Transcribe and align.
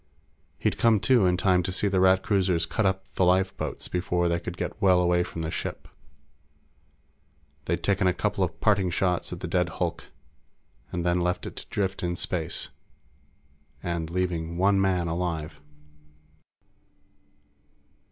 He'd 0.57 0.79
come 0.79 0.99
to 1.01 1.27
in 1.27 1.37
time 1.37 1.61
to 1.61 1.71
see 1.71 1.87
the 1.87 1.99
Rat 1.99 2.23
cruisers 2.23 2.65
cut 2.65 2.87
up 2.87 3.05
the 3.13 3.23
lifeboats 3.23 3.87
before 3.87 4.27
they 4.27 4.39
could 4.39 4.57
get 4.57 4.81
well 4.81 4.99
away 4.99 5.21
from 5.21 5.43
the 5.43 5.51
ship. 5.51 5.87
They'd 7.65 7.83
taken 7.83 8.07
a 8.07 8.11
couple 8.15 8.43
of 8.43 8.59
parting 8.61 8.89
shots 8.89 9.31
at 9.31 9.41
the 9.41 9.47
dead 9.47 9.69
hulk, 9.77 10.05
and 10.91 11.05
then 11.05 11.21
left 11.21 11.45
it 11.45 11.55
to 11.57 11.67
drift 11.69 12.01
in 12.01 12.15
space 12.15 12.69
and 13.83 14.09
leaving 14.09 14.57
one 14.57 14.81
man 14.81 15.07
alive. 15.07 15.61